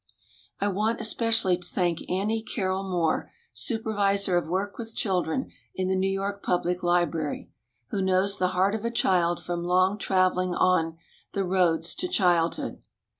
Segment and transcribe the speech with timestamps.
[0.59, 5.89] I want especially to thank Annie Carroll Moore, Su pervisor of Work with Children in
[5.89, 7.51] the New York Public Library,
[7.91, 10.97] who knows the heart of a child from long travelling on
[11.33, 12.81] "The Roads to Childhood."